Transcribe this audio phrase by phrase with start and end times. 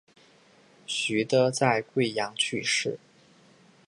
[0.87, 2.97] 徐的在桂阳去世。